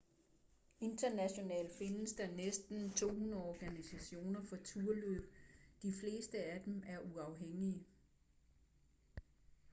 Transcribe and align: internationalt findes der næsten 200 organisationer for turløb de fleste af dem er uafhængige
internationalt 0.79 1.71
findes 1.77 2.13
der 2.13 2.31
næsten 2.31 2.91
200 2.93 3.43
organisationer 3.43 4.41
for 4.43 4.57
turløb 4.65 5.33
de 5.81 5.93
fleste 5.93 6.37
af 6.37 6.61
dem 6.61 6.83
er 6.87 6.99
uafhængige 7.15 7.83